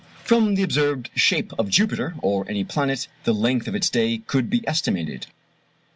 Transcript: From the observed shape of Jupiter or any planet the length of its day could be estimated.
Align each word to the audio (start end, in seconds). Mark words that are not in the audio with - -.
From 0.23 0.55
the 0.55 0.63
observed 0.63 1.11
shape 1.13 1.53
of 1.59 1.69
Jupiter 1.69 2.15
or 2.23 2.49
any 2.49 2.63
planet 2.63 3.07
the 3.23 3.35
length 3.35 3.67
of 3.67 3.75
its 3.75 3.87
day 3.91 4.17
could 4.25 4.49
be 4.49 4.67
estimated. 4.67 5.27